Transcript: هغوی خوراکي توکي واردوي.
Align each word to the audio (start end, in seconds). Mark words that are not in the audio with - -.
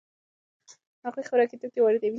هغوی 1.05 1.23
خوراکي 1.29 1.55
توکي 1.61 1.79
واردوي. 1.81 2.09